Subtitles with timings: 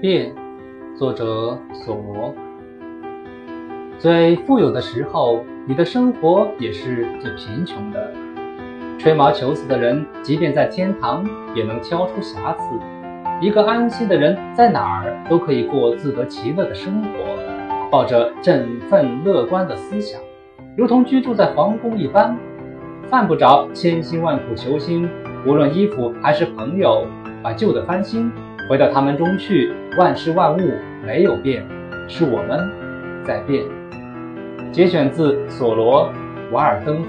[0.00, 0.34] 变，
[0.96, 2.34] 作者索罗。
[3.98, 8.10] 最富有的时候，你的生活也是最贫穷的。
[8.98, 11.22] 吹毛求疵的人，即便在天堂，
[11.54, 12.62] 也能挑出瑕疵。
[13.42, 17.08] 一个安心的人，在哪儿都可以过自得其乐的生活，
[17.90, 20.18] 抱着振奋乐观的思想，
[20.78, 22.34] 如同居住在皇宫一般，
[23.10, 25.06] 犯不着千辛万苦求新。
[25.46, 27.06] 无论衣服还是朋友，
[27.42, 28.32] 把旧的翻新。
[28.70, 30.60] 回到他们中去，万事万物
[31.04, 31.66] 没有变，
[32.06, 32.70] 是我们
[33.24, 33.64] 在变。
[34.70, 36.08] 节选自索罗·
[36.52, 37.08] 瓦尔登湖。